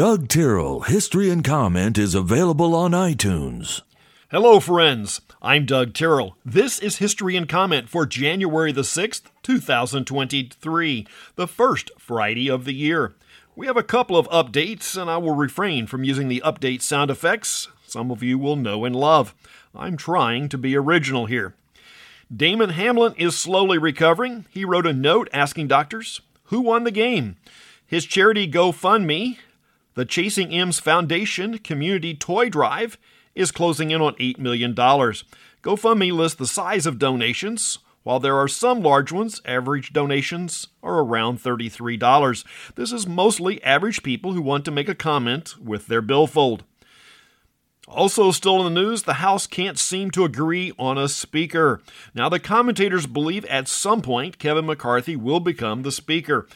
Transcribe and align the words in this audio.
Doug 0.00 0.28
Tyrrell 0.28 0.80
History 0.84 1.28
and 1.28 1.44
Comment 1.44 1.98
is 1.98 2.14
available 2.14 2.74
on 2.74 2.92
iTunes. 2.92 3.82
Hello, 4.30 4.58
friends. 4.58 5.20
I'm 5.42 5.66
Doug 5.66 5.92
Tyrrell. 5.92 6.38
This 6.42 6.78
is 6.78 6.96
History 6.96 7.36
and 7.36 7.46
Comment 7.46 7.86
for 7.86 8.06
January 8.06 8.72
the 8.72 8.80
6th, 8.80 9.24
2023, 9.42 11.06
the 11.36 11.46
first 11.46 11.90
Friday 11.98 12.48
of 12.48 12.64
the 12.64 12.72
year. 12.72 13.12
We 13.54 13.66
have 13.66 13.76
a 13.76 13.82
couple 13.82 14.16
of 14.16 14.26
updates, 14.30 14.98
and 14.98 15.10
I 15.10 15.18
will 15.18 15.34
refrain 15.34 15.86
from 15.86 16.02
using 16.02 16.28
the 16.28 16.42
update 16.46 16.80
sound 16.80 17.10
effects 17.10 17.68
some 17.86 18.10
of 18.10 18.22
you 18.22 18.38
will 18.38 18.56
know 18.56 18.86
and 18.86 18.96
love. 18.96 19.34
I'm 19.74 19.98
trying 19.98 20.48
to 20.48 20.56
be 20.56 20.74
original 20.78 21.26
here. 21.26 21.54
Damar 22.34 22.68
Hamlin 22.68 23.12
is 23.18 23.36
slowly 23.36 23.76
recovering. 23.76 24.46
He 24.48 24.64
wrote 24.64 24.86
a 24.86 24.94
note 24.94 25.28
asking 25.30 25.68
doctors 25.68 26.22
who 26.44 26.62
won 26.62 26.84
the 26.84 26.90
game. 26.90 27.36
His 27.86 28.06
charity 28.06 28.50
GoFundMe, 28.50 29.36
the 29.94 30.04
Chasing 30.04 30.52
M's 30.52 30.80
Foundation 30.80 31.58
Community 31.58 32.14
Toy 32.14 32.48
Drive, 32.48 32.98
is 33.34 33.52
closing 33.52 33.90
in 33.90 34.00
on 34.00 34.14
$8 34.14 34.38
million. 34.38 34.74
GoFundMe 34.74 36.12
lists 36.12 36.38
the 36.38 36.46
size 36.46 36.86
of 36.86 36.98
donations. 36.98 37.78
While 38.02 38.18
there 38.18 38.36
are 38.36 38.48
some 38.48 38.82
large 38.82 39.12
ones, 39.12 39.42
average 39.44 39.92
donations 39.92 40.68
are 40.82 41.00
around 41.00 41.42
$33. 41.42 42.44
This 42.74 42.92
is 42.92 43.06
mostly 43.06 43.62
average 43.62 44.02
people 44.02 44.32
who 44.32 44.40
want 44.40 44.64
to 44.64 44.70
make 44.70 44.88
a 44.88 44.94
comment 44.94 45.54
with 45.62 45.86
their 45.86 46.00
billfold. 46.00 46.64
Also, 47.86 48.30
still 48.30 48.64
in 48.64 48.72
the 48.72 48.80
news, 48.80 49.02
the 49.02 49.14
House 49.14 49.46
can't 49.46 49.78
seem 49.78 50.10
to 50.12 50.24
agree 50.24 50.72
on 50.78 50.96
a 50.96 51.08
speaker. 51.08 51.82
Now, 52.14 52.28
the 52.28 52.38
commentators 52.38 53.06
believe 53.06 53.44
at 53.46 53.68
some 53.68 54.00
point 54.00 54.38
Kevin 54.38 54.66
McCarthy 54.66 55.16
will 55.16 55.40
become 55.40 55.82
the 55.82 55.92
speaker. 55.92 56.46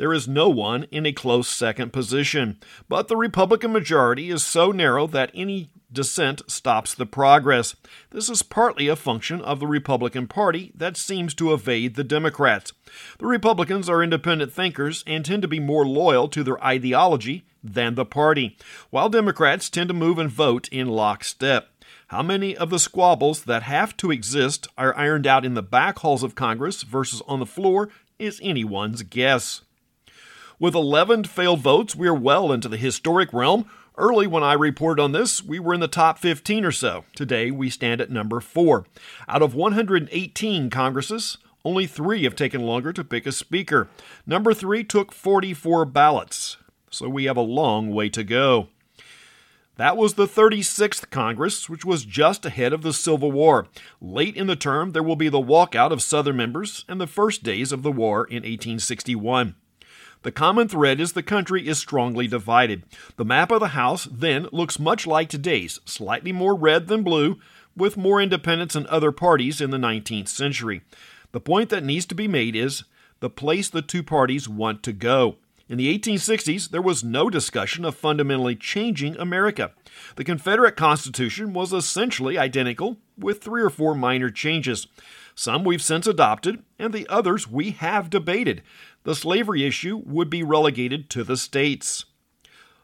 There 0.00 0.14
is 0.14 0.26
no 0.26 0.48
one 0.48 0.84
in 0.84 1.04
a 1.04 1.12
close 1.12 1.46
second 1.46 1.92
position, 1.92 2.58
but 2.88 3.08
the 3.08 3.18
Republican 3.18 3.70
majority 3.70 4.30
is 4.30 4.42
so 4.42 4.72
narrow 4.72 5.06
that 5.08 5.30
any 5.34 5.68
dissent 5.92 6.40
stops 6.50 6.94
the 6.94 7.04
progress. 7.04 7.76
This 8.08 8.30
is 8.30 8.42
partly 8.42 8.88
a 8.88 8.96
function 8.96 9.42
of 9.42 9.60
the 9.60 9.66
Republican 9.66 10.26
Party 10.26 10.72
that 10.74 10.96
seems 10.96 11.34
to 11.34 11.52
evade 11.52 11.96
the 11.96 12.02
Democrats. 12.02 12.72
The 13.18 13.26
Republicans 13.26 13.90
are 13.90 14.02
independent 14.02 14.54
thinkers 14.54 15.04
and 15.06 15.22
tend 15.22 15.42
to 15.42 15.48
be 15.48 15.60
more 15.60 15.86
loyal 15.86 16.28
to 16.28 16.42
their 16.42 16.64
ideology 16.64 17.44
than 17.62 17.94
the 17.94 18.06
party, 18.06 18.56
while 18.88 19.10
Democrats 19.10 19.68
tend 19.68 19.88
to 19.88 19.94
move 19.94 20.18
and 20.18 20.30
vote 20.30 20.66
in 20.68 20.88
lockstep. 20.88 21.68
How 22.06 22.22
many 22.22 22.56
of 22.56 22.70
the 22.70 22.78
squabbles 22.78 23.44
that 23.44 23.64
have 23.64 23.98
to 23.98 24.10
exist 24.10 24.66
are 24.78 24.96
ironed 24.96 25.26
out 25.26 25.44
in 25.44 25.52
the 25.52 25.62
back 25.62 25.98
halls 25.98 26.22
of 26.22 26.34
Congress 26.34 26.84
versus 26.84 27.20
on 27.28 27.38
the 27.38 27.44
floor 27.44 27.90
is 28.18 28.40
anyone's 28.42 29.02
guess. 29.02 29.60
With 30.60 30.76
11 30.76 31.24
failed 31.24 31.60
votes, 31.60 31.96
we 31.96 32.06
are 32.06 32.14
well 32.14 32.52
into 32.52 32.68
the 32.68 32.76
historic 32.76 33.32
realm 33.32 33.66
Early, 34.00 34.26
when 34.26 34.42
I 34.42 34.54
reported 34.54 35.02
on 35.02 35.12
this, 35.12 35.44
we 35.44 35.58
were 35.58 35.74
in 35.74 35.80
the 35.80 35.86
top 35.86 36.18
15 36.18 36.64
or 36.64 36.72
so. 36.72 37.04
Today, 37.14 37.50
we 37.50 37.68
stand 37.68 38.00
at 38.00 38.10
number 38.10 38.40
4. 38.40 38.86
Out 39.28 39.42
of 39.42 39.54
118 39.54 40.70
Congresses, 40.70 41.36
only 41.66 41.86
three 41.86 42.24
have 42.24 42.34
taken 42.34 42.62
longer 42.62 42.94
to 42.94 43.04
pick 43.04 43.26
a 43.26 43.32
speaker. 43.32 43.88
Number 44.26 44.54
3 44.54 44.84
took 44.84 45.12
44 45.12 45.84
ballots, 45.84 46.56
so 46.90 47.10
we 47.10 47.24
have 47.24 47.36
a 47.36 47.42
long 47.42 47.92
way 47.92 48.08
to 48.08 48.24
go. 48.24 48.68
That 49.76 49.98
was 49.98 50.14
the 50.14 50.26
36th 50.26 51.10
Congress, 51.10 51.68
which 51.68 51.84
was 51.84 52.06
just 52.06 52.46
ahead 52.46 52.72
of 52.72 52.80
the 52.80 52.94
Civil 52.94 53.32
War. 53.32 53.66
Late 54.00 54.34
in 54.34 54.46
the 54.46 54.56
term, 54.56 54.92
there 54.92 55.02
will 55.02 55.16
be 55.16 55.28
the 55.28 55.38
walkout 55.38 55.90
of 55.90 56.00
Southern 56.00 56.38
members 56.38 56.86
and 56.88 56.98
the 56.98 57.06
first 57.06 57.42
days 57.42 57.70
of 57.70 57.82
the 57.82 57.92
war 57.92 58.24
in 58.24 58.44
1861. 58.44 59.56
The 60.22 60.32
common 60.32 60.68
thread 60.68 61.00
is 61.00 61.12
the 61.12 61.22
country 61.22 61.66
is 61.66 61.78
strongly 61.78 62.26
divided. 62.26 62.82
The 63.16 63.24
map 63.24 63.50
of 63.50 63.60
the 63.60 63.68
House 63.68 64.06
then 64.10 64.48
looks 64.52 64.78
much 64.78 65.06
like 65.06 65.30
today's, 65.30 65.80
slightly 65.86 66.30
more 66.30 66.54
red 66.54 66.88
than 66.88 67.02
blue, 67.02 67.38
with 67.74 67.96
more 67.96 68.20
independents 68.20 68.74
and 68.74 68.86
other 68.88 69.12
parties 69.12 69.62
in 69.62 69.70
the 69.70 69.78
19th 69.78 70.28
century. 70.28 70.82
The 71.32 71.40
point 71.40 71.70
that 71.70 71.84
needs 71.84 72.04
to 72.06 72.14
be 72.14 72.28
made 72.28 72.54
is 72.54 72.84
the 73.20 73.30
place 73.30 73.70
the 73.70 73.80
two 73.80 74.02
parties 74.02 74.46
want 74.46 74.82
to 74.82 74.92
go. 74.92 75.36
In 75.70 75.78
the 75.78 75.96
1860s, 75.96 76.68
there 76.68 76.82
was 76.82 77.04
no 77.04 77.30
discussion 77.30 77.84
of 77.84 77.94
fundamentally 77.94 78.56
changing 78.56 79.16
America. 79.16 79.70
The 80.16 80.24
Confederate 80.24 80.76
Constitution 80.76 81.52
was 81.52 81.72
essentially 81.72 82.36
identical, 82.36 82.98
with 83.16 83.40
three 83.40 83.62
or 83.62 83.70
four 83.70 83.94
minor 83.94 84.30
changes. 84.30 84.86
Some 85.34 85.62
we've 85.62 85.80
since 85.80 86.06
adopted, 86.06 86.64
and 86.78 86.92
the 86.92 87.08
others 87.08 87.48
we 87.48 87.70
have 87.70 88.10
debated 88.10 88.62
the 89.04 89.14
slavery 89.14 89.64
issue 89.64 90.02
would 90.04 90.28
be 90.30 90.42
relegated 90.42 91.08
to 91.10 91.24
the 91.24 91.36
states. 91.36 92.04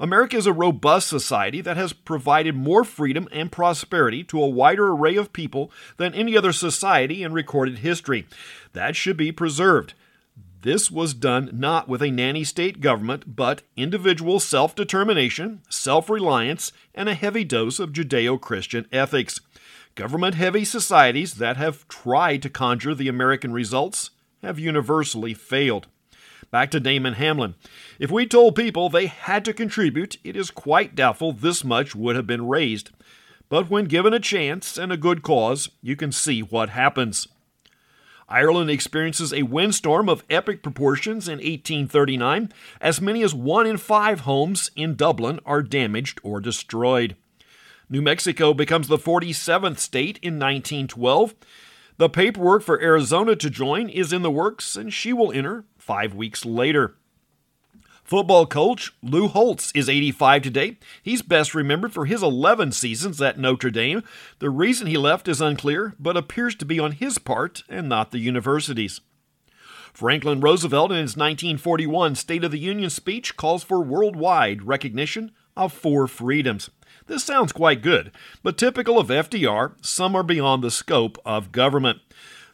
America 0.00 0.36
is 0.36 0.46
a 0.46 0.52
robust 0.52 1.08
society 1.08 1.60
that 1.60 1.76
has 1.76 1.92
provided 1.92 2.54
more 2.54 2.84
freedom 2.84 3.28
and 3.32 3.50
prosperity 3.50 4.22
to 4.22 4.40
a 4.40 4.48
wider 4.48 4.92
array 4.92 5.16
of 5.16 5.32
people 5.32 5.72
than 5.96 6.14
any 6.14 6.36
other 6.36 6.52
society 6.52 7.22
in 7.22 7.32
recorded 7.32 7.78
history. 7.78 8.26
That 8.74 8.94
should 8.94 9.16
be 9.16 9.32
preserved. 9.32 9.94
This 10.62 10.90
was 10.90 11.14
done 11.14 11.50
not 11.52 11.88
with 11.88 12.02
a 12.02 12.10
nanny 12.10 12.44
state 12.44 12.80
government, 12.80 13.36
but 13.36 13.62
individual 13.76 14.40
self 14.40 14.74
determination, 14.74 15.62
self 15.68 16.08
reliance, 16.10 16.72
and 16.94 17.08
a 17.08 17.14
heavy 17.14 17.44
dose 17.44 17.78
of 17.78 17.92
Judeo 17.92 18.40
Christian 18.40 18.86
ethics. 18.92 19.40
Government 19.94 20.34
heavy 20.36 20.64
societies 20.64 21.34
that 21.34 21.56
have 21.56 21.86
tried 21.88 22.42
to 22.42 22.50
conjure 22.50 22.94
the 22.94 23.08
American 23.08 23.52
results 23.52 24.10
have 24.42 24.58
universally 24.58 25.34
failed. 25.34 25.88
Back 26.50 26.70
to 26.70 26.80
Damar 26.80 27.12
Hamlin. 27.12 27.54
If 27.98 28.10
we 28.10 28.26
told 28.26 28.54
people 28.54 28.88
they 28.88 29.06
had 29.06 29.44
to 29.44 29.52
contribute, 29.52 30.16
it 30.24 30.36
is 30.36 30.50
quite 30.50 30.94
doubtful 30.94 31.32
this 31.32 31.62
much 31.62 31.94
would 31.94 32.16
have 32.16 32.26
been 32.26 32.48
raised. 32.48 32.90
But 33.50 33.68
when 33.68 33.84
given 33.84 34.14
a 34.14 34.20
chance 34.20 34.78
and 34.78 34.90
a 34.90 34.96
good 34.96 35.22
cause, 35.22 35.68
you 35.82 35.96
can 35.96 36.12
see 36.12 36.40
what 36.40 36.70
happens. 36.70 37.28
Ireland 38.30 38.70
experiences 38.70 39.32
a 39.32 39.44
windstorm 39.44 40.08
of 40.08 40.22
epic 40.28 40.62
proportions 40.62 41.28
in 41.28 41.38
1839. 41.38 42.52
As 42.80 43.00
many 43.00 43.22
as 43.22 43.34
one 43.34 43.66
in 43.66 43.78
five 43.78 44.20
homes 44.20 44.70
in 44.76 44.96
Dublin 44.96 45.40
are 45.46 45.62
damaged 45.62 46.20
or 46.22 46.40
destroyed. 46.40 47.16
New 47.88 48.02
Mexico 48.02 48.52
becomes 48.52 48.88
the 48.88 48.98
47th 48.98 49.78
state 49.78 50.18
in 50.22 50.34
1912. 50.34 51.34
The 51.96 52.10
paperwork 52.10 52.62
for 52.62 52.80
Arizona 52.80 53.34
to 53.34 53.48
join 53.48 53.88
is 53.88 54.12
in 54.12 54.20
the 54.22 54.30
works, 54.30 54.76
and 54.76 54.92
she 54.92 55.14
will 55.14 55.32
enter 55.32 55.64
five 55.88 56.14
weeks 56.14 56.44
later. 56.44 56.96
Football 58.04 58.44
coach 58.44 58.92
Lou 59.02 59.26
Holtz 59.26 59.72
is 59.74 59.88
85 59.88 60.42
today. 60.42 60.76
He's 61.02 61.22
best 61.22 61.54
remembered 61.54 61.94
for 61.94 62.04
his 62.04 62.22
11 62.22 62.72
seasons 62.72 63.22
at 63.22 63.38
Notre 63.38 63.70
Dame. 63.70 64.02
The 64.38 64.50
reason 64.50 64.86
he 64.86 64.98
left 64.98 65.28
is 65.28 65.40
unclear, 65.40 65.94
but 65.98 66.14
appears 66.14 66.54
to 66.56 66.66
be 66.66 66.78
on 66.78 66.92
his 66.92 67.16
part 67.16 67.62
and 67.70 67.88
not 67.88 68.10
the 68.10 68.18
university's. 68.18 69.00
Franklin 69.94 70.42
Roosevelt, 70.42 70.90
in 70.90 70.98
his 70.98 71.16
1941 71.16 72.16
State 72.16 72.44
of 72.44 72.50
the 72.50 72.58
Union 72.58 72.90
speech, 72.90 73.38
calls 73.38 73.64
for 73.64 73.80
worldwide 73.80 74.64
recognition 74.64 75.32
of 75.56 75.72
four 75.72 76.06
freedoms. 76.06 76.68
This 77.06 77.24
sounds 77.24 77.52
quite 77.52 77.80
good, 77.80 78.12
but 78.42 78.58
typical 78.58 78.98
of 78.98 79.08
FDR, 79.08 79.72
some 79.80 80.14
are 80.14 80.22
beyond 80.22 80.62
the 80.62 80.70
scope 80.70 81.16
of 81.24 81.50
government. 81.50 82.00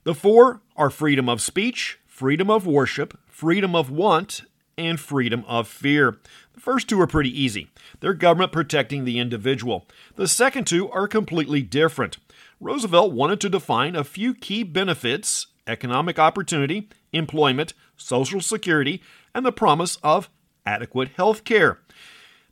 The 0.04 0.14
four 0.14 0.60
are 0.76 0.88
freedom 0.88 1.28
of 1.28 1.40
speech, 1.40 1.98
freedom 2.06 2.48
of 2.48 2.64
worship, 2.64 3.18
freedom 3.34 3.74
of 3.74 3.90
want, 3.90 4.42
and 4.78 5.00
freedom 5.00 5.44
of 5.48 5.66
fear. 5.66 6.18
The 6.52 6.60
first 6.60 6.88
two 6.88 7.00
are 7.00 7.06
pretty 7.08 7.30
easy. 7.42 7.68
They're 7.98 8.14
government 8.14 8.52
protecting 8.52 9.04
the 9.04 9.18
individual. 9.18 9.88
The 10.14 10.28
second 10.28 10.68
two 10.68 10.88
are 10.90 11.08
completely 11.08 11.60
different. 11.60 12.18
Roosevelt 12.60 13.12
wanted 13.12 13.40
to 13.40 13.48
define 13.48 13.96
a 13.96 14.04
few 14.04 14.34
key 14.34 14.62
benefits 14.62 15.48
economic 15.66 16.16
opportunity, 16.16 16.88
employment, 17.12 17.72
social 17.96 18.40
security, 18.40 19.02
and 19.34 19.44
the 19.44 19.50
promise 19.50 19.96
of 20.04 20.30
adequate 20.64 21.08
health 21.16 21.42
care. 21.42 21.80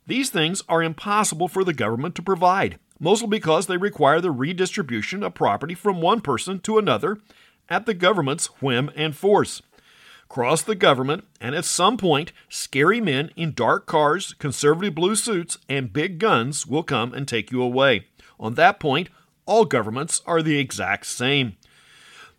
These 0.05 0.31
things 0.31 0.63
are 0.67 0.83
impossible 0.83 1.47
for 1.47 1.63
the 1.63 1.73
government 1.73 2.15
to 2.15 2.21
provide, 2.21 2.77
mostly 2.99 3.29
because 3.29 3.67
they 3.67 3.77
require 3.77 4.19
the 4.19 4.31
redistribution 4.31 5.23
of 5.23 5.33
property 5.33 5.75
from 5.75 6.01
one 6.01 6.19
person 6.19 6.59
to 6.61 6.77
another 6.77 7.19
at 7.69 7.85
the 7.85 7.93
government's 7.93 8.47
whim 8.61 8.91
and 8.95 9.15
force 9.15 9.61
cross 10.33 10.63
the 10.63 10.73
government, 10.73 11.23
and 11.39 11.53
at 11.53 11.63
some 11.63 11.95
point, 11.95 12.31
scary 12.49 12.99
men 12.99 13.29
in 13.35 13.53
dark 13.53 13.85
cars, 13.85 14.33
conservative 14.39 14.95
blue 14.95 15.15
suits, 15.15 15.59
and 15.69 15.93
big 15.93 16.17
guns 16.17 16.65
will 16.65 16.81
come 16.81 17.13
and 17.13 17.27
take 17.27 17.51
you 17.51 17.61
away. 17.61 18.07
On 18.39 18.55
that 18.55 18.79
point, 18.79 19.09
all 19.45 19.63
governments 19.63 20.23
are 20.25 20.41
the 20.41 20.57
exact 20.57 21.05
same. 21.05 21.55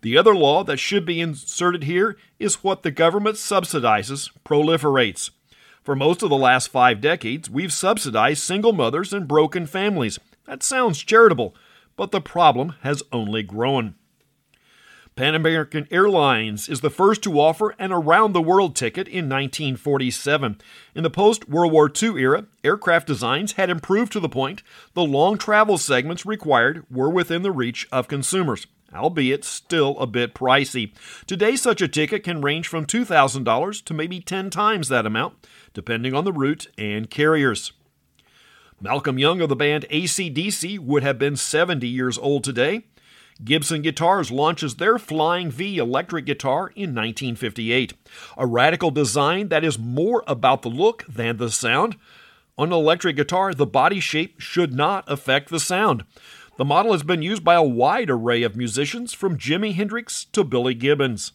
The 0.01 0.19
other 0.19 0.35
law 0.35 0.65
that 0.65 0.79
should 0.79 1.07
be 1.07 1.21
inserted 1.21 1.85
here 1.85 2.17
is 2.41 2.65
what 2.65 2.83
the 2.83 2.91
government 2.91 3.37
subsidizes 3.37 4.29
proliferates. 4.45 5.31
For 5.85 5.95
most 5.95 6.25
of 6.25 6.31
the 6.31 6.37
last 6.37 6.73
five 6.73 7.01
decades, 7.01 7.49
we've 7.49 7.73
subsidized 7.73 8.43
single 8.43 8.73
mothers 8.73 9.13
and 9.13 9.29
broken 9.29 9.67
families. 9.67 10.19
That 10.47 10.65
sounds 10.65 10.99
charitable, 10.99 11.55
but 11.95 12.11
the 12.11 12.21
problem 12.21 12.75
has 12.81 13.05
only 13.13 13.45
grown. 13.45 13.95
Pan 15.17 15.37
American 15.37 15.87
Airlines 15.93 16.69
is 16.69 16.81
the 16.81 16.91
first 16.91 17.23
to 17.23 17.39
offer 17.39 17.77
an 17.79 17.93
around 17.93 18.33
the 18.33 18.43
world 18.43 18.75
ticket 18.75 19.07
in 19.07 19.29
1947. 19.29 20.61
In 20.93 21.05
the 21.05 21.11
post 21.11 21.49
World 21.49 21.71
War 21.71 21.89
II 21.89 22.21
era, 22.21 22.47
aircraft 22.65 23.07
designs 23.07 23.53
had 23.53 23.71
improved 23.71 24.11
to 24.11 24.19
the 24.19 24.29
point 24.29 24.65
the 24.95 25.05
long 25.05 25.39
travel 25.39 25.79
segments 25.79 26.27
required 26.27 26.85
were 26.91 27.09
within 27.09 27.43
the 27.43 27.53
reach 27.53 27.87
of 27.93 28.09
consumers, 28.09 28.67
albeit 28.93 29.45
still 29.45 29.97
a 30.01 30.07
bit 30.09 30.35
pricey. 30.35 30.93
Today, 31.29 31.55
such 31.55 31.81
a 31.81 31.87
ticket 31.87 32.25
can 32.25 32.43
range 32.43 32.67
from 32.67 32.85
$2,000 32.85 33.85
to 33.85 33.95
maybe 33.95 34.19
10 34.19 34.51
times 34.51 34.89
that 34.89 35.07
amount, 35.07 35.35
depending 35.75 36.13
on 36.13 36.25
the 36.25 36.33
route 36.33 36.67
and 36.77 37.09
carriers. 37.09 37.73
Malcolm 38.81 39.21
Young 39.21 39.41
of 39.41 39.49
the 39.49 39.55
band 39.55 39.87
ACDC 39.93 40.81
would 40.81 41.05
have 41.05 41.21
been 41.21 41.37
70 41.37 41.87
years 41.87 42.19
old 42.19 42.43
today. 42.43 42.83
Gibson 43.43 43.83
Guitars 43.83 44.31
launches 44.31 44.77
their 44.77 44.99
Flying 44.99 45.51
V 45.51 45.79
electric 45.79 46.25
guitar 46.25 46.69
in 46.77 46.95
1958, 46.95 47.95
a 48.37 48.47
radical 48.47 48.91
design 48.91 49.49
that 49.49 49.65
is 49.65 49.79
more 49.79 50.23
about 50.27 50.63
the 50.63 50.69
look 50.69 51.05
than 51.09 51.39
the 51.39 51.51
sound. 51.51 51.97
On 52.57 52.69
an 52.69 52.73
electric 52.73 53.17
guitar, 53.17 53.53
the 53.53 53.67
body 53.67 53.99
shape 53.99 54.41
should 54.41 54.73
not 54.73 55.05
affect 55.09 55.49
the 55.49 55.59
sound. 55.59 56.05
The 56.57 56.65
model 56.65 56.93
has 56.93 57.03
been 57.03 57.23
used 57.23 57.43
by 57.43 57.55
a 57.55 57.63
wide 57.65 58.09
array 58.09 58.45
of 58.45 58.55
musicians 58.55 59.13
from 59.13 59.37
Jimi 59.37 59.75
Hendrix 59.75 60.25
to 60.27 60.45
Billy 60.45 60.75
Gibbons. 60.75 61.33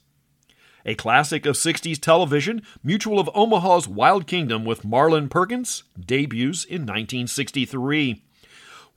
A 0.86 0.96
classic 0.96 1.46
of 1.46 1.58
60s 1.58 2.00
television, 2.00 2.62
Mutual 2.82 3.20
of 3.20 3.30
Omaha's 3.36 3.86
Wild 3.86 4.26
Kingdom 4.28 4.64
with 4.64 4.86
Marlin 4.86 5.28
Perkins 5.28 5.84
debuts 6.00 6.64
in 6.64 6.84
1963. 6.84 8.24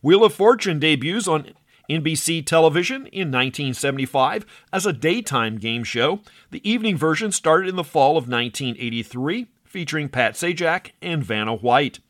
Wheel 0.00 0.24
of 0.24 0.32
Fortune 0.32 0.78
debuts 0.78 1.26
on 1.26 1.48
NBC 1.92 2.44
television 2.46 3.06
in 3.08 3.30
1975 3.30 4.46
as 4.72 4.86
a 4.86 4.92
daytime 4.92 5.58
game 5.58 5.84
show. 5.84 6.20
The 6.50 6.66
evening 6.68 6.96
version 6.96 7.32
started 7.32 7.68
in 7.68 7.76
the 7.76 7.84
fall 7.84 8.12
of 8.12 8.28
1983, 8.28 9.48
featuring 9.64 10.08
Pat 10.08 10.34
Sajak 10.34 10.92
and 11.02 11.22
Vanna 11.22 11.54
White. 11.54 12.00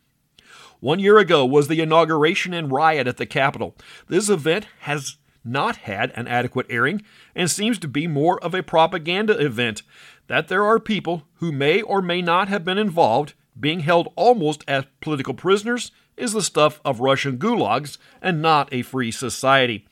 One 0.79 0.99
year 0.99 1.19
ago 1.19 1.45
was 1.45 1.69
the 1.69 1.81
inauguration 1.81 2.55
and 2.55 2.71
riot 2.73 3.07
at 3.07 3.17
the 3.17 3.27
Capitol. 3.27 3.77
This 4.09 4.29
event 4.29 4.67
has 4.81 5.17
not 5.45 5.77
had 5.79 6.13
an 6.13 6.29
adequate 6.29 6.67
airing 6.71 7.03
and 7.35 7.51
seems 7.51 7.79
to 7.81 7.89
be 7.89 8.07
more 8.07 8.43
of 8.43 8.55
a 8.55 8.63
propaganda 8.63 9.37
event. 9.45 9.83
That 10.29 10.49
there 10.49 10.65
are 10.65 10.79
people 10.79 11.25
who 11.35 11.51
may 11.51 11.83
or 11.83 12.01
may 12.01 12.23
not 12.23 12.49
have 12.49 12.65
been 12.65 12.79
involved 12.79 13.35
being 13.59 13.81
held 13.81 14.13
almost 14.17 14.65
as 14.67 14.85
political 15.01 15.35
prisoners 15.35 15.91
is 16.23 16.33
the 16.33 16.41
stuff 16.41 16.81
of 16.85 17.01
Russian 17.01 17.37
gulags 17.37 17.99
and 18.23 18.41
not 18.41 18.73
a 18.73 18.83
free 18.83 19.11
society. 19.11 19.85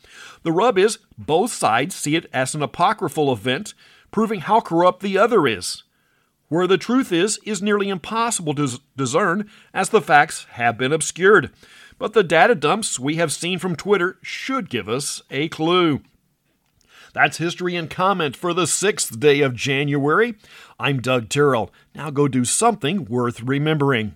The 0.45 0.53
rub 0.53 0.79
is 0.79 0.99
both 1.19 1.53
sides 1.53 1.97
see 1.97 2.15
it 2.15 2.27
as 2.33 2.55
an 2.55 2.63
apocryphal 2.63 3.33
event, 3.33 3.75
proving 4.13 4.41
how 4.41 4.61
corrupt 4.61 5.03
the 5.03 5.19
other 5.19 5.49
is. 5.49 5.83
Where 6.49 6.69
the 6.69 6.79
truth 6.79 7.13
is, 7.13 7.41
is 7.45 7.61
nearly 7.61 7.89
impossible 7.89 8.55
to 8.55 8.81
discern 8.97 9.51
as 9.75 9.89
the 9.89 10.01
facts 10.01 10.47
have 10.53 10.79
been 10.79 10.93
obscured. 10.93 11.51
But 11.99 12.13
the 12.13 12.23
data 12.23 12.55
dumps 12.55 12.99
we 12.99 13.17
have 13.17 13.33
seen 13.33 13.59
from 13.59 13.75
Twitter 13.75 14.17
should 14.23 14.71
give 14.71 14.89
us 14.89 15.23
a 15.31 15.49
clue. 15.49 16.01
That's 17.13 17.39
history 17.39 17.75
and 17.75 17.91
comment 17.91 18.37
for 18.37 18.55
the 18.55 18.69
sixth 18.69 19.19
day 19.19 19.41
of 19.41 19.57
January. 19.57 20.37
I'm 20.79 21.01
Doug 21.01 21.29
Tyrrell. 21.29 21.73
Now 21.93 22.11
go 22.11 22.29
do 22.29 22.45
something 22.45 23.05
worth 23.07 23.43
remembering. 23.43 24.15